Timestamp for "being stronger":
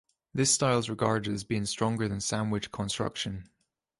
1.43-2.07